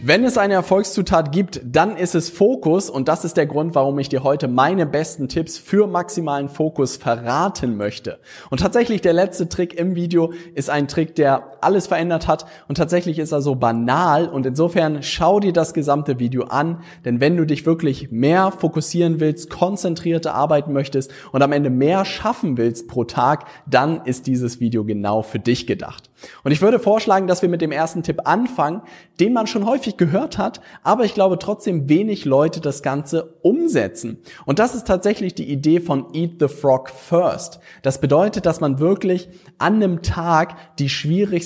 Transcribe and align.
Wenn 0.00 0.22
es 0.22 0.38
eine 0.38 0.54
Erfolgszutat 0.54 1.32
gibt, 1.32 1.60
dann 1.64 1.96
ist 1.96 2.14
es 2.14 2.30
Fokus 2.30 2.88
und 2.88 3.08
das 3.08 3.24
ist 3.24 3.36
der 3.36 3.46
Grund, 3.46 3.74
warum 3.74 3.98
ich 3.98 4.08
dir 4.08 4.22
heute 4.22 4.46
meine 4.46 4.86
besten 4.86 5.28
Tipps 5.28 5.58
für 5.58 5.88
maximalen 5.88 6.48
Fokus 6.48 6.96
verraten 6.96 7.76
möchte. 7.76 8.20
Und 8.48 8.60
tatsächlich 8.60 9.00
der 9.00 9.12
letzte 9.12 9.48
Trick 9.48 9.74
im 9.74 9.96
Video 9.96 10.32
ist 10.54 10.70
ein 10.70 10.86
Trick, 10.86 11.16
der 11.16 11.57
alles 11.60 11.86
verändert 11.86 12.28
hat 12.28 12.46
und 12.68 12.76
tatsächlich 12.76 13.18
ist 13.18 13.32
er 13.32 13.40
so 13.40 13.54
banal 13.54 14.28
und 14.28 14.46
insofern 14.46 15.02
schau 15.02 15.40
dir 15.40 15.52
das 15.52 15.74
gesamte 15.74 16.18
Video 16.18 16.44
an, 16.44 16.80
denn 17.04 17.20
wenn 17.20 17.36
du 17.36 17.44
dich 17.44 17.66
wirklich 17.66 18.10
mehr 18.10 18.50
fokussieren 18.50 19.20
willst, 19.20 19.50
konzentrierter 19.50 20.34
arbeiten 20.34 20.72
möchtest 20.72 21.12
und 21.32 21.42
am 21.42 21.52
Ende 21.52 21.70
mehr 21.70 22.04
schaffen 22.04 22.56
willst 22.56 22.88
pro 22.88 23.04
Tag, 23.04 23.46
dann 23.66 24.02
ist 24.04 24.26
dieses 24.26 24.60
Video 24.60 24.84
genau 24.84 25.22
für 25.22 25.38
dich 25.38 25.66
gedacht. 25.66 26.10
Und 26.42 26.52
ich 26.52 26.62
würde 26.62 26.78
vorschlagen, 26.78 27.26
dass 27.26 27.42
wir 27.42 27.48
mit 27.48 27.60
dem 27.60 27.72
ersten 27.72 28.02
Tipp 28.02 28.22
anfangen, 28.24 28.82
den 29.20 29.32
man 29.32 29.46
schon 29.46 29.66
häufig 29.66 29.96
gehört 29.96 30.38
hat, 30.38 30.60
aber 30.82 31.04
ich 31.04 31.14
glaube 31.14 31.38
trotzdem 31.38 31.88
wenig 31.88 32.24
Leute 32.24 32.60
das 32.60 32.82
Ganze 32.82 33.34
umsetzen. 33.42 34.18
Und 34.44 34.58
das 34.58 34.74
ist 34.74 34.86
tatsächlich 34.86 35.34
die 35.34 35.50
Idee 35.50 35.80
von 35.80 36.12
Eat 36.14 36.36
the 36.40 36.48
Frog 36.48 36.90
First. 36.90 37.60
Das 37.82 38.00
bedeutet, 38.00 38.46
dass 38.46 38.60
man 38.60 38.78
wirklich 38.78 39.28
an 39.58 39.76
einem 39.76 40.02
Tag 40.02 40.56
die 40.78 40.88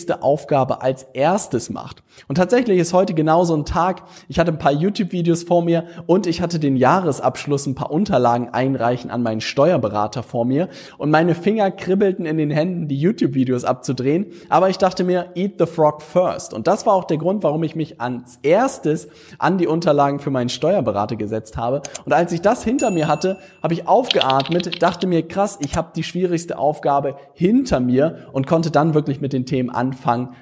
schwierigste 0.02 0.22
Aufgabe 0.22 0.82
als 0.82 1.04
erstes 1.12 1.70
macht. 1.70 2.02
Und 2.28 2.36
tatsächlich 2.36 2.78
ist 2.78 2.92
heute 2.92 3.14
genauso 3.14 3.54
ein 3.54 3.64
Tag. 3.64 4.02
Ich 4.28 4.38
hatte 4.38 4.50
ein 4.50 4.58
paar 4.58 4.72
YouTube-Videos 4.72 5.44
vor 5.44 5.62
mir 5.62 5.84
und 6.06 6.26
ich 6.26 6.40
hatte 6.40 6.58
den 6.58 6.76
Jahresabschluss, 6.76 7.66
ein 7.66 7.74
paar 7.74 7.90
Unterlagen 7.90 8.50
einreichen 8.50 9.10
an 9.10 9.22
meinen 9.22 9.40
Steuerberater 9.40 10.22
vor 10.22 10.44
mir 10.44 10.68
und 10.98 11.10
meine 11.10 11.34
Finger 11.34 11.70
kribbelten 11.70 12.26
in 12.26 12.36
den 12.36 12.50
Händen, 12.50 12.88
die 12.88 12.98
YouTube-Videos 12.98 13.64
abzudrehen. 13.64 14.26
Aber 14.48 14.68
ich 14.68 14.78
dachte 14.78 15.04
mir, 15.04 15.30
eat 15.34 15.54
the 15.58 15.66
frog 15.66 16.02
first. 16.02 16.52
Und 16.52 16.66
das 16.66 16.84
war 16.84 16.94
auch 16.94 17.04
der 17.04 17.18
Grund, 17.18 17.42
warum 17.44 17.62
ich 17.62 17.76
mich 17.76 18.00
ans 18.00 18.38
erstes 18.42 19.08
an 19.38 19.56
die 19.56 19.66
Unterlagen 19.66 20.18
für 20.18 20.30
meinen 20.30 20.48
Steuerberater 20.48 21.16
gesetzt 21.16 21.56
habe. 21.56 21.82
Und 22.04 22.12
als 22.12 22.32
ich 22.32 22.40
das 22.40 22.64
hinter 22.64 22.90
mir 22.90 23.08
hatte, 23.08 23.38
habe 23.62 23.74
ich 23.74 23.86
aufgeatmet, 23.86 24.82
dachte 24.82 25.06
mir, 25.06 25.26
krass, 25.26 25.58
ich 25.60 25.76
habe 25.76 25.92
die 25.94 26.02
schwierigste 26.02 26.58
Aufgabe 26.58 27.16
hinter 27.34 27.80
mir 27.80 28.28
und 28.32 28.46
konnte 28.46 28.70
dann 28.70 28.94
wirklich 28.94 29.20
mit 29.20 29.32
den 29.32 29.46
Themen 29.46 29.70
anfangen, 29.70 29.91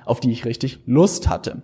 auf 0.05 0.21
die 0.21 0.31
ich 0.31 0.45
richtig 0.45 0.81
Lust 0.87 1.29
hatte. 1.29 1.63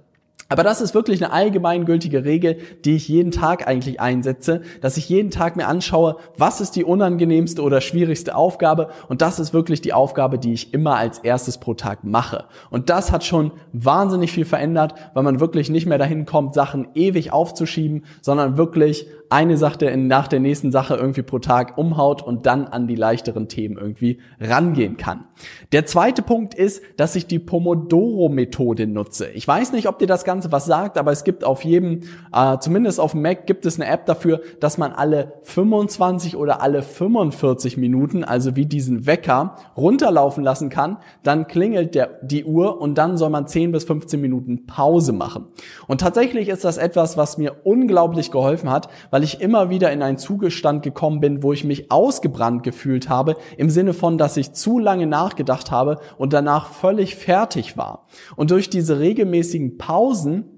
Aber 0.49 0.63
das 0.63 0.81
ist 0.81 0.95
wirklich 0.95 1.23
eine 1.25 1.33
allgemeingültige 1.33 2.25
Regel, 2.25 2.59
die 2.85 2.95
ich 2.95 3.09
jeden 3.09 3.33
Tag 3.33 3.67
eigentlich 3.67 4.01
einsetze, 4.01 4.63
dass 4.81 4.97
ich 4.97 5.09
jeden 5.09 5.33
Tag 5.33 5.57
mir 5.57 5.67
anschaue, 5.67 6.19
was 6.37 6.61
ist 6.61 6.77
die 6.77 6.85
unangenehmste 6.85 7.63
oder 7.63 7.81
schwierigste 7.81 8.37
Aufgabe 8.37 8.91
und 9.09 9.23
das 9.23 9.41
ist 9.41 9.53
wirklich 9.53 9.81
die 9.81 9.93
Aufgabe, 9.93 10.39
die 10.39 10.53
ich 10.53 10.73
immer 10.73 10.97
als 10.97 11.19
erstes 11.19 11.59
pro 11.59 11.75
Tag 11.75 12.05
mache. 12.05 12.45
Und 12.71 12.91
das 12.91 13.11
hat 13.11 13.25
schon 13.25 13.51
wahnsinnig 13.73 14.31
viel 14.31 14.45
verändert, 14.45 14.95
weil 15.15 15.25
man 15.25 15.41
wirklich 15.41 15.69
nicht 15.69 15.87
mehr 15.87 15.99
dahin 15.99 16.27
kommt, 16.27 16.55
Sachen 16.55 16.89
ewig 16.95 17.33
aufzuschieben, 17.33 18.05
sondern 18.23 18.57
wirklich 18.57 19.09
eine 19.31 19.57
Sache 19.57 19.97
nach 19.97 20.29
der 20.29 20.41
nächsten 20.41 20.71
Sache 20.71 20.95
irgendwie 20.95 21.23
pro 21.23 21.39
Tag 21.39 21.79
umhaut 21.79 22.23
und 22.23 22.47
dann 22.47 22.67
an 22.67 22.87
die 22.87 22.95
leichteren 22.95 23.49
Themen 23.49 23.77
irgendwie 23.77 24.19
rangehen 24.41 24.97
kann. 24.97 25.25
Der 25.73 25.87
zweite 25.87 26.23
Punkt 26.23 26.55
ist, 26.55 26.83
dass 26.97 27.17
ich 27.17 27.27
die 27.27 27.39
Pomodoro-Methode 27.39 28.87
nutze. 28.87 29.29
Ich 29.31 29.47
weiß 29.47 29.73
nicht, 29.73 29.89
ob 29.89 29.99
dir 29.99 30.07
das 30.07 30.25
Ganze 30.25 30.53
was 30.53 30.65
sagt, 30.65 30.97
aber 30.97 31.13
es 31.13 31.25
gibt 31.25 31.45
auf 31.45 31.65
jedem, 31.65 32.01
äh, 32.33 32.59
zumindest 32.59 33.01
auf 33.01 33.13
dem 33.13 33.23
Mac, 33.23 33.47
gibt 33.47 33.67
es 33.67 33.81
eine 33.81 33.91
App 33.91 34.07
dafür, 34.07 34.41
dass 34.61 34.79
man 34.79 34.93
alle 34.93 35.35
25 35.43 36.37
oder 36.37 36.63
alle 36.63 36.83
45 36.83 37.77
Minuten, 37.77 38.25
also 38.25 38.57
wie 38.57 38.67
diesen 38.67 39.07
Wecker, 39.07 39.57
runterlaufen 39.77 40.45
lassen 40.45 40.69
kann. 40.69 40.99
Dann 41.23 41.47
klingelt 41.47 41.95
der, 41.95 42.21
die 42.23 42.45
Uhr 42.45 42.81
und 42.81 42.97
dann 42.97 43.17
soll 43.17 43.31
man 43.31 43.47
10 43.47 43.73
bis 43.73 43.85
15 43.85 44.21
Minuten 44.21 44.67
Pause 44.67 45.13
machen. 45.13 45.47
Und 45.87 46.01
tatsächlich 46.01 46.49
ist 46.49 46.65
das 46.65 46.79
etwas, 46.79 47.17
was 47.17 47.39
mir 47.39 47.57
unglaublich 47.65 48.31
geholfen 48.31 48.71
hat, 48.71 48.89
weil 49.17 49.25
ich 49.25 49.41
immer 49.41 49.71
wieder 49.71 49.91
in 49.93 50.03
einen 50.03 50.19
Zugestand 50.19 50.83
gekommen 50.83 51.21
bin, 51.21 51.43
wo 51.43 51.55
ich 51.55 51.65
mich 51.65 51.91
ausgebrannt 51.91 52.63
gefühlt 52.63 53.09
habe, 53.09 53.37
im 53.57 53.71
Sinne 53.71 53.95
von, 53.95 54.19
dass 54.19 54.37
ich 54.37 54.53
zu 54.53 54.79
lange 54.79 55.07
nachgedacht 55.07 55.71
habe 55.71 56.01
und 56.19 56.35
danach 56.35 56.69
völlig 56.69 57.17
fertig 57.17 57.79
war. 57.79 58.05
Und 58.37 58.51
durch 58.51 58.69
diese 58.69 58.99
regelmäßigen 58.99 59.79
Pausen 59.79 60.56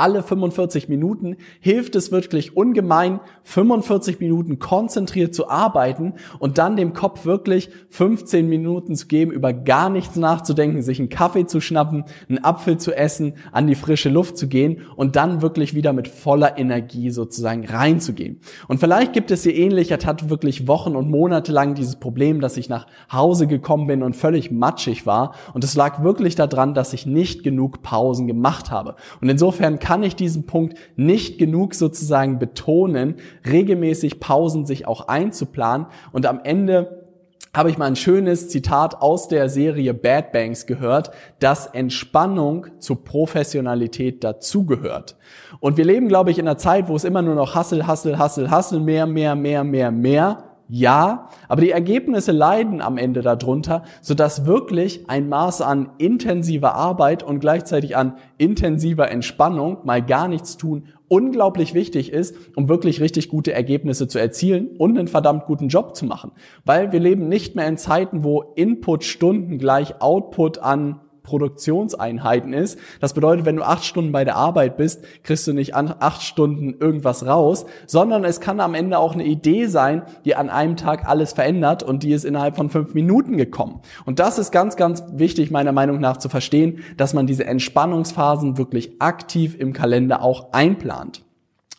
alle 0.00 0.22
45 0.22 0.88
Minuten 0.88 1.36
hilft 1.60 1.94
es 1.94 2.10
wirklich 2.10 2.56
ungemein, 2.56 3.20
45 3.44 4.18
Minuten 4.18 4.58
konzentriert 4.58 5.34
zu 5.34 5.48
arbeiten 5.48 6.14
und 6.38 6.58
dann 6.58 6.76
dem 6.76 6.94
Kopf 6.94 7.26
wirklich 7.26 7.68
15 7.90 8.48
Minuten 8.48 8.96
zu 8.96 9.06
geben, 9.06 9.30
über 9.30 9.52
gar 9.52 9.90
nichts 9.90 10.16
nachzudenken, 10.16 10.82
sich 10.82 10.98
einen 10.98 11.10
Kaffee 11.10 11.46
zu 11.46 11.60
schnappen, 11.60 12.04
einen 12.28 12.42
Apfel 12.42 12.78
zu 12.78 12.92
essen, 12.92 13.34
an 13.52 13.66
die 13.66 13.74
frische 13.74 14.08
Luft 14.08 14.38
zu 14.38 14.48
gehen 14.48 14.82
und 14.96 15.16
dann 15.16 15.42
wirklich 15.42 15.74
wieder 15.74 15.92
mit 15.92 16.08
voller 16.08 16.58
Energie 16.58 17.10
sozusagen 17.10 17.66
reinzugehen. 17.66 18.40
Und 18.68 18.80
vielleicht 18.80 19.12
gibt 19.12 19.30
es 19.30 19.42
hier 19.42 19.54
ähnlich, 19.54 19.90
ich 19.90 20.30
wirklich 20.30 20.66
Wochen 20.66 20.96
und 20.96 21.10
Monate 21.10 21.52
lang 21.52 21.74
dieses 21.74 21.96
Problem, 21.96 22.40
dass 22.40 22.56
ich 22.56 22.68
nach 22.68 22.86
Hause 23.12 23.46
gekommen 23.46 23.86
bin 23.86 24.02
und 24.02 24.16
völlig 24.16 24.50
matschig 24.50 25.04
war 25.04 25.34
und 25.52 25.62
es 25.62 25.74
lag 25.74 26.02
wirklich 26.02 26.34
daran, 26.36 26.72
dass 26.72 26.94
ich 26.94 27.04
nicht 27.04 27.42
genug 27.42 27.82
Pausen 27.82 28.26
gemacht 28.26 28.70
habe. 28.70 28.96
Und 29.20 29.28
insofern 29.28 29.78
kann 29.90 30.04
ich 30.04 30.14
diesen 30.14 30.46
Punkt 30.46 30.78
nicht 30.94 31.36
genug 31.36 31.74
sozusagen 31.74 32.38
betonen, 32.38 33.16
regelmäßig 33.44 34.20
Pausen 34.20 34.64
sich 34.64 34.86
auch 34.86 35.08
einzuplanen 35.08 35.88
und 36.12 36.26
am 36.26 36.38
Ende 36.44 37.08
habe 37.52 37.70
ich 37.70 37.76
mal 37.78 37.86
ein 37.86 37.96
schönes 37.96 38.48
Zitat 38.48 39.02
aus 39.02 39.26
der 39.26 39.48
Serie 39.48 39.92
Bad 39.92 40.30
Banks 40.30 40.66
gehört, 40.66 41.10
dass 41.40 41.66
Entspannung 41.66 42.68
zur 42.78 43.02
Professionalität 43.02 44.22
dazugehört. 44.22 45.16
Und 45.58 45.76
wir 45.76 45.84
leben, 45.84 46.06
glaube 46.06 46.30
ich, 46.30 46.38
in 46.38 46.46
einer 46.46 46.56
Zeit, 46.56 46.86
wo 46.86 46.94
es 46.94 47.02
immer 47.02 47.22
nur 47.22 47.34
noch 47.34 47.56
Hassel, 47.56 47.88
Hassel, 47.88 48.16
Hassel, 48.16 48.48
Hassel, 48.48 48.78
mehr, 48.78 49.08
mehr, 49.08 49.34
mehr, 49.34 49.64
mehr, 49.64 49.90
mehr 49.90 50.49
ja, 50.72 51.28
aber 51.48 51.62
die 51.62 51.72
Ergebnisse 51.72 52.30
leiden 52.30 52.80
am 52.80 52.96
Ende 52.96 53.22
darunter, 53.22 53.82
sodass 54.02 54.46
wirklich 54.46 55.10
ein 55.10 55.28
Maß 55.28 55.62
an 55.62 55.90
intensiver 55.98 56.76
Arbeit 56.76 57.24
und 57.24 57.40
gleichzeitig 57.40 57.96
an 57.96 58.14
intensiver 58.38 59.10
Entspannung, 59.10 59.78
mal 59.82 60.00
gar 60.00 60.28
nichts 60.28 60.56
tun, 60.56 60.84
unglaublich 61.08 61.74
wichtig 61.74 62.12
ist, 62.12 62.36
um 62.54 62.68
wirklich 62.68 63.00
richtig 63.00 63.28
gute 63.28 63.52
Ergebnisse 63.52 64.06
zu 64.06 64.20
erzielen 64.20 64.68
und 64.78 64.96
einen 64.96 65.08
verdammt 65.08 65.46
guten 65.46 65.66
Job 65.66 65.96
zu 65.96 66.06
machen. 66.06 66.30
Weil 66.64 66.92
wir 66.92 67.00
leben 67.00 67.28
nicht 67.28 67.56
mehr 67.56 67.66
in 67.66 67.76
Zeiten, 67.76 68.22
wo 68.22 68.52
Input-Stunden 68.54 69.58
gleich 69.58 70.00
Output 70.00 70.60
an 70.60 71.00
Produktionseinheiten 71.22 72.52
ist. 72.52 72.78
Das 73.00 73.14
bedeutet, 73.14 73.46
wenn 73.46 73.56
du 73.56 73.62
acht 73.62 73.84
Stunden 73.84 74.12
bei 74.12 74.24
der 74.24 74.36
Arbeit 74.36 74.76
bist, 74.76 75.04
kriegst 75.22 75.46
du 75.46 75.52
nicht 75.52 75.74
an 75.74 75.94
acht 75.98 76.22
Stunden 76.22 76.74
irgendwas 76.78 77.26
raus, 77.26 77.66
sondern 77.86 78.24
es 78.24 78.40
kann 78.40 78.60
am 78.60 78.74
Ende 78.74 78.98
auch 78.98 79.14
eine 79.14 79.24
Idee 79.24 79.66
sein, 79.66 80.02
die 80.24 80.36
an 80.36 80.50
einem 80.50 80.76
Tag 80.76 81.08
alles 81.08 81.32
verändert 81.32 81.82
und 81.82 82.02
die 82.02 82.12
ist 82.12 82.24
innerhalb 82.24 82.56
von 82.56 82.70
fünf 82.70 82.94
Minuten 82.94 83.36
gekommen. 83.36 83.80
Und 84.04 84.18
das 84.18 84.38
ist 84.38 84.50
ganz, 84.50 84.76
ganz 84.76 85.02
wichtig 85.12 85.50
meiner 85.50 85.72
Meinung 85.72 86.00
nach 86.00 86.16
zu 86.16 86.28
verstehen, 86.28 86.80
dass 86.96 87.14
man 87.14 87.26
diese 87.26 87.46
Entspannungsphasen 87.46 88.58
wirklich 88.58 89.00
aktiv 89.00 89.56
im 89.58 89.72
Kalender 89.72 90.22
auch 90.22 90.52
einplant. 90.52 91.22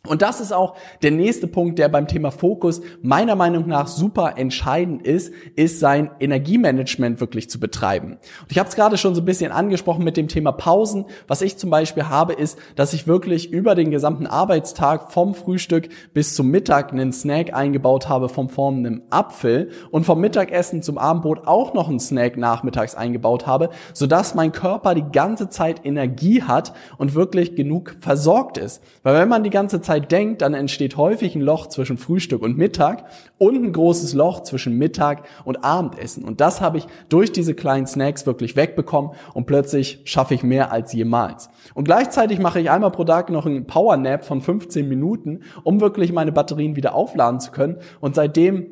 Und 0.07 0.23
das 0.23 0.41
ist 0.41 0.51
auch 0.51 0.77
der 1.03 1.11
nächste 1.11 1.45
Punkt, 1.45 1.77
der 1.77 1.87
beim 1.87 2.07
Thema 2.07 2.31
Fokus 2.31 2.81
meiner 3.03 3.35
Meinung 3.35 3.67
nach 3.67 3.85
super 3.85 4.33
entscheidend 4.35 5.05
ist, 5.05 5.31
ist 5.55 5.79
sein 5.79 6.09
Energiemanagement 6.19 7.21
wirklich 7.21 7.51
zu 7.51 7.59
betreiben. 7.59 8.13
Und 8.41 8.51
ich 8.51 8.57
habe 8.57 8.67
es 8.67 8.75
gerade 8.75 8.97
schon 8.97 9.13
so 9.13 9.21
ein 9.21 9.25
bisschen 9.25 9.51
angesprochen 9.51 10.03
mit 10.03 10.17
dem 10.17 10.27
Thema 10.27 10.53
Pausen. 10.53 11.05
Was 11.27 11.43
ich 11.43 11.57
zum 11.57 11.69
Beispiel 11.69 12.09
habe, 12.09 12.33
ist, 12.33 12.57
dass 12.75 12.93
ich 12.93 13.05
wirklich 13.05 13.51
über 13.51 13.75
den 13.75 13.91
gesamten 13.91 14.25
Arbeitstag 14.25 15.11
vom 15.11 15.35
Frühstück 15.35 15.89
bis 16.15 16.33
zum 16.33 16.47
Mittag 16.47 16.91
einen 16.91 17.13
Snack 17.13 17.53
eingebaut 17.53 18.09
habe 18.09 18.27
vom 18.27 18.49
Form 18.49 18.77
einem 18.77 19.03
Apfel 19.11 19.69
und 19.91 20.07
vom 20.07 20.19
Mittagessen 20.19 20.81
zum 20.81 20.97
Abendbrot 20.97 21.45
auch 21.45 21.75
noch 21.75 21.89
einen 21.89 21.99
Snack 21.99 22.37
nachmittags 22.37 22.95
eingebaut 22.95 23.45
habe, 23.45 23.69
sodass 23.93 24.33
mein 24.33 24.51
Körper 24.51 24.95
die 24.95 25.11
ganze 25.11 25.49
Zeit 25.49 25.85
Energie 25.85 26.41
hat 26.41 26.73
und 26.97 27.13
wirklich 27.13 27.55
genug 27.55 27.97
versorgt 27.99 28.57
ist. 28.57 28.81
Weil 29.03 29.13
wenn 29.13 29.29
man 29.29 29.43
die 29.43 29.51
ganze 29.51 29.79
Zeit 29.79 29.90
Zeit 29.91 30.09
denkt, 30.09 30.41
dann 30.41 30.53
entsteht 30.53 30.95
häufig 30.95 31.35
ein 31.35 31.41
Loch 31.41 31.67
zwischen 31.67 31.97
Frühstück 31.97 32.41
und 32.41 32.57
Mittag 32.57 33.03
und 33.37 33.55
ein 33.55 33.73
großes 33.73 34.13
Loch 34.13 34.41
zwischen 34.43 34.77
Mittag 34.77 35.23
und 35.43 35.65
Abendessen. 35.65 36.23
Und 36.23 36.39
das 36.39 36.61
habe 36.61 36.77
ich 36.77 36.87
durch 37.09 37.33
diese 37.33 37.55
kleinen 37.55 37.87
Snacks 37.87 38.25
wirklich 38.25 38.55
wegbekommen 38.55 39.11
und 39.33 39.47
plötzlich 39.47 39.99
schaffe 40.05 40.33
ich 40.33 40.43
mehr 40.43 40.71
als 40.71 40.93
jemals. 40.93 41.49
Und 41.73 41.83
gleichzeitig 41.83 42.39
mache 42.39 42.61
ich 42.61 42.71
einmal 42.71 42.91
pro 42.91 43.03
Tag 43.03 43.29
noch 43.29 43.45
einen 43.45 43.67
Power 43.67 43.91
von 44.21 44.41
15 44.41 44.87
Minuten, 44.87 45.41
um 45.63 45.81
wirklich 45.81 46.13
meine 46.13 46.31
Batterien 46.31 46.77
wieder 46.77 46.95
aufladen 46.95 47.41
zu 47.41 47.51
können. 47.51 47.79
Und 47.99 48.15
seitdem 48.15 48.67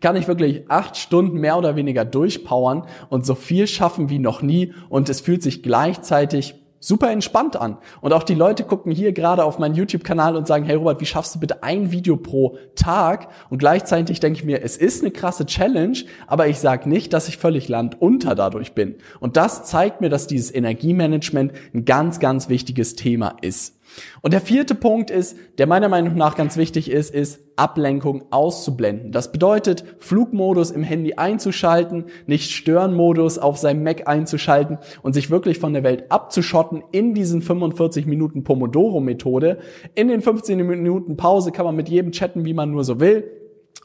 kann 0.00 0.16
ich 0.16 0.26
wirklich 0.26 0.68
acht 0.68 0.96
Stunden 0.96 1.38
mehr 1.38 1.56
oder 1.56 1.76
weniger 1.76 2.04
durchpowern 2.04 2.86
und 3.08 3.24
so 3.24 3.36
viel 3.36 3.68
schaffen 3.68 4.10
wie 4.10 4.18
noch 4.18 4.42
nie 4.42 4.72
und 4.88 5.08
es 5.08 5.20
fühlt 5.20 5.44
sich 5.44 5.62
gleichzeitig 5.62 6.65
super 6.80 7.10
entspannt 7.10 7.56
an. 7.56 7.78
Und 8.00 8.12
auch 8.12 8.22
die 8.22 8.34
Leute 8.34 8.64
gucken 8.64 8.92
hier 8.92 9.12
gerade 9.12 9.44
auf 9.44 9.58
meinen 9.58 9.74
YouTube-Kanal 9.74 10.36
und 10.36 10.46
sagen, 10.46 10.64
hey 10.64 10.76
Robert, 10.76 11.00
wie 11.00 11.06
schaffst 11.06 11.34
du 11.34 11.40
bitte 11.40 11.62
ein 11.62 11.90
Video 11.92 12.16
pro 12.16 12.58
Tag? 12.74 13.28
Und 13.50 13.58
gleichzeitig 13.58 14.20
denke 14.20 14.38
ich 14.38 14.44
mir, 14.44 14.62
es 14.62 14.76
ist 14.76 15.02
eine 15.02 15.10
krasse 15.10 15.46
Challenge, 15.46 15.98
aber 16.26 16.48
ich 16.48 16.58
sage 16.58 16.88
nicht, 16.88 17.12
dass 17.12 17.28
ich 17.28 17.38
völlig 17.38 17.68
landunter 17.68 18.34
dadurch 18.34 18.72
bin. 18.72 18.96
Und 19.20 19.36
das 19.36 19.64
zeigt 19.64 20.00
mir, 20.00 20.08
dass 20.08 20.26
dieses 20.26 20.54
Energiemanagement 20.54 21.52
ein 21.74 21.84
ganz, 21.84 22.20
ganz 22.20 22.48
wichtiges 22.48 22.96
Thema 22.96 23.36
ist. 23.40 23.78
Und 24.20 24.32
der 24.32 24.40
vierte 24.40 24.74
Punkt 24.74 25.10
ist, 25.10 25.36
der 25.58 25.66
meiner 25.66 25.88
Meinung 25.88 26.16
nach 26.16 26.36
ganz 26.36 26.56
wichtig 26.56 26.90
ist, 26.90 27.14
ist 27.14 27.40
Ablenkung 27.56 28.24
auszublenden. 28.30 29.12
Das 29.12 29.32
bedeutet, 29.32 29.84
Flugmodus 29.98 30.70
im 30.70 30.82
Handy 30.82 31.14
einzuschalten, 31.14 32.04
nicht 32.26 32.50
Störenmodus 32.50 33.38
auf 33.38 33.56
seinem 33.56 33.82
Mac 33.82 34.06
einzuschalten 34.06 34.78
und 35.02 35.14
sich 35.14 35.30
wirklich 35.30 35.58
von 35.58 35.72
der 35.72 35.82
Welt 35.82 36.10
abzuschotten 36.10 36.82
in 36.92 37.14
diesen 37.14 37.42
45 37.42 38.06
Minuten 38.06 38.44
Pomodoro-Methode. 38.44 39.58
In 39.94 40.08
den 40.08 40.20
15 40.20 40.64
Minuten 40.66 41.16
Pause 41.16 41.50
kann 41.52 41.64
man 41.64 41.76
mit 41.76 41.88
jedem 41.88 42.12
chatten, 42.12 42.44
wie 42.44 42.54
man 42.54 42.70
nur 42.70 42.84
so 42.84 43.00
will. 43.00 43.24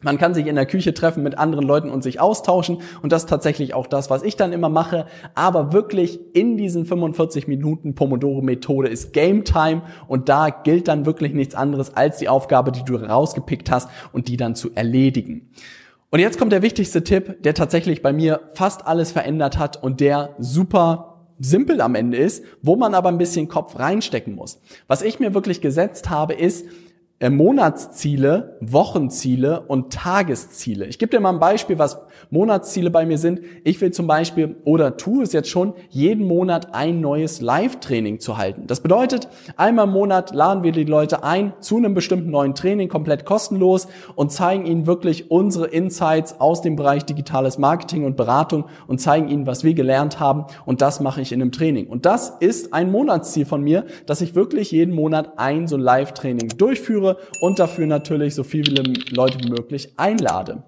Man 0.01 0.17
kann 0.17 0.33
sich 0.33 0.47
in 0.47 0.55
der 0.55 0.65
Küche 0.65 0.93
treffen 0.93 1.23
mit 1.23 1.37
anderen 1.37 1.65
Leuten 1.65 1.89
und 1.89 2.03
sich 2.03 2.19
austauschen. 2.19 2.79
Und 3.01 3.11
das 3.11 3.23
ist 3.23 3.29
tatsächlich 3.29 3.73
auch 3.73 3.87
das, 3.87 4.09
was 4.09 4.23
ich 4.23 4.35
dann 4.35 4.53
immer 4.53 4.69
mache. 4.69 5.05
Aber 5.35 5.73
wirklich 5.73 6.19
in 6.33 6.57
diesen 6.57 6.85
45 6.85 7.47
Minuten 7.47 7.95
Pomodoro-Methode 7.95 8.89
ist 8.89 9.13
Game 9.13 9.43
Time. 9.43 9.83
Und 10.07 10.29
da 10.29 10.49
gilt 10.49 10.87
dann 10.87 11.05
wirklich 11.05 11.33
nichts 11.33 11.55
anderes 11.55 11.95
als 11.95 12.17
die 12.17 12.29
Aufgabe, 12.29 12.71
die 12.71 12.83
du 12.83 12.95
rausgepickt 12.95 13.69
hast 13.71 13.89
und 14.11 14.27
die 14.27 14.37
dann 14.37 14.55
zu 14.55 14.71
erledigen. 14.73 15.49
Und 16.09 16.19
jetzt 16.19 16.37
kommt 16.37 16.51
der 16.51 16.61
wichtigste 16.61 17.03
Tipp, 17.03 17.41
der 17.43 17.53
tatsächlich 17.53 18.01
bei 18.01 18.11
mir 18.11 18.41
fast 18.53 18.85
alles 18.85 19.11
verändert 19.11 19.57
hat 19.57 19.81
und 19.81 20.01
der 20.01 20.35
super 20.39 21.11
simpel 21.39 21.81
am 21.81 21.95
Ende 21.95 22.17
ist, 22.17 22.43
wo 22.61 22.75
man 22.75 22.93
aber 22.93 23.09
ein 23.09 23.17
bisschen 23.17 23.47
Kopf 23.47 23.79
reinstecken 23.79 24.35
muss. 24.35 24.61
Was 24.87 25.01
ich 25.01 25.19
mir 25.19 25.33
wirklich 25.33 25.61
gesetzt 25.61 26.09
habe, 26.09 26.33
ist, 26.33 26.65
Monatsziele, 27.29 28.57
Wochenziele 28.61 29.61
und 29.67 29.93
Tagesziele. 29.93 30.87
Ich 30.87 30.97
gebe 30.97 31.11
dir 31.11 31.19
mal 31.19 31.29
ein 31.29 31.39
Beispiel, 31.39 31.77
was 31.77 31.99
Monatsziele 32.31 32.89
bei 32.89 33.05
mir 33.05 33.19
sind. 33.19 33.41
Ich 33.63 33.79
will 33.79 33.91
zum 33.91 34.07
Beispiel 34.07 34.55
oder 34.63 34.97
tue 34.97 35.23
es 35.23 35.31
jetzt 35.31 35.49
schon, 35.49 35.73
jeden 35.89 36.25
Monat 36.25 36.73
ein 36.73 36.99
neues 36.99 37.39
Live-Training 37.41 38.19
zu 38.19 38.37
halten. 38.37 38.63
Das 38.65 38.79
bedeutet, 38.79 39.27
einmal 39.55 39.85
im 39.85 39.91
Monat 39.91 40.33
laden 40.33 40.63
wir 40.63 40.71
die 40.71 40.83
Leute 40.83 41.23
ein 41.23 41.53
zu 41.59 41.77
einem 41.77 41.93
bestimmten 41.93 42.31
neuen 42.31 42.55
Training, 42.55 42.89
komplett 42.89 43.25
kostenlos 43.25 43.87
und 44.15 44.31
zeigen 44.31 44.65
ihnen 44.65 44.87
wirklich 44.87 45.29
unsere 45.29 45.67
Insights 45.67 46.39
aus 46.39 46.61
dem 46.61 46.75
Bereich 46.75 47.05
digitales 47.05 47.59
Marketing 47.59 48.03
und 48.03 48.17
Beratung 48.17 48.65
und 48.87 48.99
zeigen 48.99 49.27
ihnen, 49.27 49.45
was 49.45 49.63
wir 49.63 49.75
gelernt 49.75 50.19
haben. 50.19 50.45
Und 50.65 50.81
das 50.81 50.99
mache 51.01 51.21
ich 51.21 51.31
in 51.31 51.41
einem 51.41 51.51
Training. 51.51 51.85
Und 51.85 52.07
das 52.07 52.29
ist 52.39 52.73
ein 52.73 52.91
Monatsziel 52.91 53.45
von 53.45 53.61
mir, 53.61 53.85
dass 54.07 54.21
ich 54.21 54.33
wirklich 54.33 54.71
jeden 54.71 54.95
Monat 54.95 55.33
ein 55.37 55.67
so 55.67 55.77
Live-Training 55.77 56.49
durchführe 56.57 57.10
und 57.39 57.59
dafür 57.59 57.87
natürlich 57.87 58.35
so 58.35 58.43
viele 58.43 58.83
Leute 59.11 59.39
wie 59.39 59.49
möglich 59.49 59.93
einlade. 59.97 60.63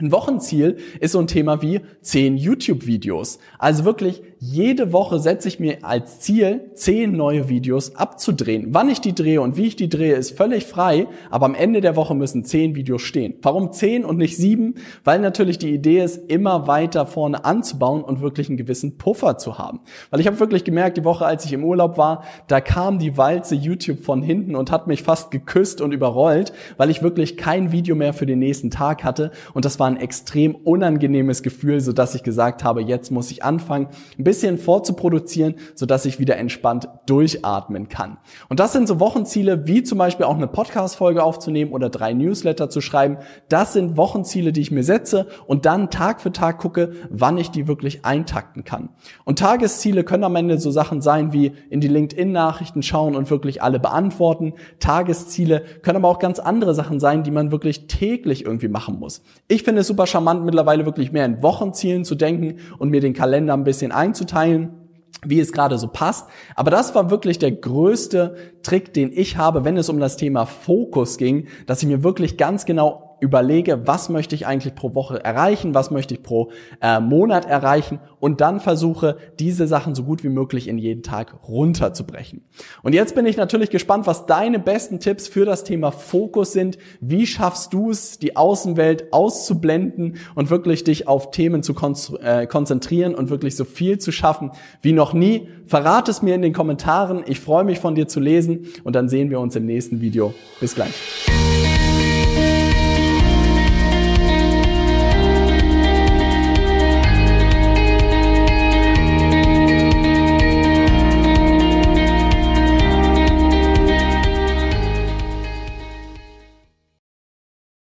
Ein 0.00 0.12
Wochenziel 0.12 0.78
ist 1.00 1.12
so 1.12 1.18
ein 1.18 1.26
Thema 1.26 1.60
wie 1.60 1.82
zehn 2.00 2.38
YouTube-Videos. 2.38 3.38
Also 3.58 3.84
wirklich 3.84 4.22
jede 4.38 4.94
Woche 4.94 5.18
setze 5.18 5.48
ich 5.48 5.60
mir 5.60 5.84
als 5.84 6.20
Ziel, 6.20 6.70
zehn 6.72 7.12
neue 7.12 7.50
Videos 7.50 7.96
abzudrehen. 7.96 8.68
Wann 8.70 8.88
ich 8.88 9.02
die 9.02 9.14
drehe 9.14 9.42
und 9.42 9.58
wie 9.58 9.66
ich 9.66 9.76
die 9.76 9.90
drehe, 9.90 10.14
ist 10.14 10.34
völlig 10.38 10.64
frei, 10.64 11.06
aber 11.30 11.44
am 11.44 11.54
Ende 11.54 11.82
der 11.82 11.96
Woche 11.96 12.14
müssen 12.14 12.46
zehn 12.46 12.74
Videos 12.74 13.02
stehen. 13.02 13.34
Warum 13.42 13.72
zehn 13.72 14.06
und 14.06 14.16
nicht 14.16 14.38
sieben? 14.38 14.76
Weil 15.04 15.20
natürlich 15.20 15.58
die 15.58 15.74
Idee 15.74 16.02
ist, 16.02 16.30
immer 16.30 16.66
weiter 16.66 17.04
vorne 17.04 17.44
anzubauen 17.44 18.02
und 18.02 18.22
wirklich 18.22 18.48
einen 18.48 18.56
gewissen 18.56 18.96
Puffer 18.96 19.36
zu 19.36 19.58
haben. 19.58 19.80
Weil 20.08 20.20
ich 20.20 20.26
habe 20.26 20.40
wirklich 20.40 20.64
gemerkt, 20.64 20.96
die 20.96 21.04
Woche, 21.04 21.26
als 21.26 21.44
ich 21.44 21.52
im 21.52 21.62
Urlaub 21.62 21.98
war, 21.98 22.24
da 22.46 22.62
kam 22.62 22.98
die 22.98 23.18
Walze 23.18 23.54
YouTube 23.54 24.02
von 24.02 24.22
hinten 24.22 24.56
und 24.56 24.70
hat 24.70 24.86
mich 24.86 25.02
fast 25.02 25.30
geküsst 25.30 25.82
und 25.82 25.92
überrollt, 25.92 26.54
weil 26.78 26.88
ich 26.88 27.02
wirklich 27.02 27.36
kein 27.36 27.72
Video 27.72 27.94
mehr 27.94 28.14
für 28.14 28.24
den 28.24 28.38
nächsten 28.38 28.70
Tag 28.70 29.04
hatte 29.04 29.32
und 29.52 29.66
das 29.66 29.78
war 29.78 29.89
ein 29.90 29.96
extrem 30.00 30.54
unangenehmes 30.54 31.42
Gefühl, 31.42 31.80
so 31.80 31.92
dass 31.92 32.14
ich 32.14 32.22
gesagt 32.22 32.64
habe, 32.64 32.82
jetzt 32.82 33.10
muss 33.10 33.30
ich 33.30 33.44
anfangen, 33.44 33.88
ein 34.18 34.24
bisschen 34.24 34.58
vorzuproduzieren, 34.58 35.54
so 35.74 35.86
dass 35.86 36.04
ich 36.04 36.18
wieder 36.18 36.36
entspannt 36.36 36.88
durchatmen 37.06 37.88
kann. 37.88 38.18
Und 38.48 38.60
das 38.60 38.72
sind 38.72 38.86
so 38.86 39.00
Wochenziele, 39.00 39.66
wie 39.66 39.82
zum 39.82 39.98
Beispiel 39.98 40.26
auch 40.26 40.36
eine 40.36 40.46
Podcast-Folge 40.46 41.22
aufzunehmen 41.22 41.72
oder 41.72 41.90
drei 41.90 42.12
Newsletter 42.12 42.70
zu 42.70 42.80
schreiben. 42.80 43.18
Das 43.48 43.72
sind 43.72 43.96
Wochenziele, 43.96 44.52
die 44.52 44.60
ich 44.60 44.70
mir 44.70 44.84
setze 44.84 45.26
und 45.46 45.66
dann 45.66 45.90
Tag 45.90 46.20
für 46.20 46.32
Tag 46.32 46.58
gucke, 46.58 46.92
wann 47.10 47.38
ich 47.38 47.50
die 47.50 47.66
wirklich 47.66 48.04
eintakten 48.04 48.64
kann. 48.64 48.90
Und 49.24 49.38
Tagesziele 49.38 50.04
können 50.04 50.24
am 50.24 50.36
Ende 50.36 50.58
so 50.58 50.70
Sachen 50.70 51.00
sein 51.02 51.32
wie 51.32 51.52
in 51.68 51.80
die 51.80 51.88
LinkedIn-Nachrichten 51.88 52.82
schauen 52.82 53.16
und 53.16 53.30
wirklich 53.30 53.62
alle 53.62 53.80
beantworten. 53.80 54.54
Tagesziele 54.78 55.62
können 55.82 55.96
aber 55.96 56.08
auch 56.08 56.18
ganz 56.18 56.38
andere 56.38 56.74
Sachen 56.74 57.00
sein, 57.00 57.22
die 57.22 57.30
man 57.30 57.50
wirklich 57.50 57.86
täglich 57.86 58.44
irgendwie 58.44 58.68
machen 58.68 58.98
muss. 58.98 59.22
Ich 59.48 59.64
finde 59.80 59.82
es 59.82 59.88
super 59.88 60.06
charmant, 60.06 60.44
mittlerweile 60.44 60.84
wirklich 60.84 61.10
mehr 61.10 61.24
in 61.24 61.42
Wochenzielen 61.42 62.04
zu 62.04 62.14
denken 62.14 62.58
und 62.78 62.90
mir 62.90 63.00
den 63.00 63.14
Kalender 63.14 63.54
ein 63.54 63.64
bisschen 63.64 63.92
einzuteilen 63.92 64.76
wie 65.22 65.38
es 65.38 65.52
gerade 65.52 65.76
so 65.76 65.88
passt. 65.88 66.30
Aber 66.56 66.70
das 66.70 66.94
war 66.94 67.10
wirklich 67.10 67.38
der 67.38 67.52
größte 67.52 68.36
Trick, 68.62 68.94
den 68.94 69.12
ich 69.12 69.36
habe, 69.36 69.66
wenn 69.66 69.76
es 69.76 69.90
um 69.90 70.00
das 70.00 70.16
Thema 70.16 70.46
Fokus 70.46 71.18
ging, 71.18 71.46
dass 71.66 71.82
ich 71.82 71.88
mir 71.88 72.02
wirklich 72.02 72.38
ganz 72.38 72.64
genau 72.64 73.09
überlege, 73.20 73.86
was 73.86 74.08
möchte 74.08 74.34
ich 74.34 74.46
eigentlich 74.46 74.74
pro 74.74 74.94
Woche 74.94 75.22
erreichen, 75.22 75.74
was 75.74 75.90
möchte 75.90 76.14
ich 76.14 76.22
pro 76.22 76.50
äh, 76.80 77.00
Monat 77.00 77.46
erreichen 77.46 78.00
und 78.18 78.40
dann 78.40 78.60
versuche, 78.60 79.16
diese 79.38 79.66
Sachen 79.66 79.94
so 79.94 80.04
gut 80.04 80.24
wie 80.24 80.28
möglich 80.28 80.68
in 80.68 80.78
jeden 80.78 81.02
Tag 81.02 81.48
runterzubrechen. 81.48 82.42
Und 82.82 82.94
jetzt 82.94 83.14
bin 83.14 83.26
ich 83.26 83.36
natürlich 83.36 83.70
gespannt, 83.70 84.06
was 84.06 84.26
deine 84.26 84.58
besten 84.58 85.00
Tipps 85.00 85.28
für 85.28 85.44
das 85.44 85.64
Thema 85.64 85.90
Fokus 85.90 86.52
sind. 86.52 86.78
Wie 87.00 87.26
schaffst 87.26 87.72
du 87.72 87.90
es, 87.90 88.18
die 88.18 88.36
Außenwelt 88.36 89.12
auszublenden 89.12 90.16
und 90.34 90.50
wirklich 90.50 90.84
dich 90.84 91.08
auf 91.08 91.30
Themen 91.30 91.62
zu 91.62 91.74
äh, 92.20 92.46
konzentrieren 92.46 93.14
und 93.14 93.30
wirklich 93.30 93.56
so 93.56 93.64
viel 93.64 93.98
zu 93.98 94.12
schaffen 94.12 94.52
wie 94.82 94.92
noch 94.92 95.12
nie? 95.12 95.48
Verrate 95.66 96.10
es 96.10 96.22
mir 96.22 96.34
in 96.34 96.42
den 96.42 96.52
Kommentaren. 96.52 97.22
Ich 97.26 97.40
freue 97.40 97.64
mich 97.64 97.78
von 97.78 97.94
dir 97.94 98.08
zu 98.08 98.20
lesen 98.20 98.66
und 98.84 98.96
dann 98.96 99.08
sehen 99.08 99.30
wir 99.30 99.40
uns 99.40 99.56
im 99.56 99.66
nächsten 99.66 100.00
Video. 100.00 100.34
Bis 100.60 100.74
gleich. 100.74 100.94